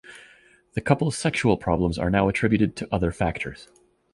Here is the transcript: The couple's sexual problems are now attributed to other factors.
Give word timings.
The 0.73 0.81
couple's 0.81 1.15
sexual 1.15 1.57
problems 1.57 1.99
are 1.99 2.09
now 2.09 2.27
attributed 2.27 2.75
to 2.77 2.89
other 2.91 3.11
factors. 3.11 3.67